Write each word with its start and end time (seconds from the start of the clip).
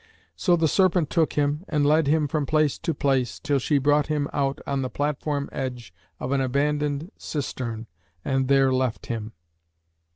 So 0.35 0.55
the 0.55 0.67
serpent 0.67 1.11
took 1.11 1.33
him 1.33 1.63
and 1.69 1.85
led 1.85 2.07
him 2.07 2.27
from 2.27 2.47
place 2.47 2.79
to 2.79 2.91
place, 2.91 3.37
till 3.39 3.59
she 3.59 3.77
brought 3.77 4.07
him 4.07 4.27
out 4.33 4.59
on 4.65 4.81
the 4.81 4.89
platform 4.89 5.47
edge 5.51 5.93
of 6.19 6.31
an 6.31 6.41
abandoned 6.41 7.11
cistern 7.19 7.85
and 8.25 8.47
there 8.47 8.73
left 8.73 9.05
him. 9.05 9.33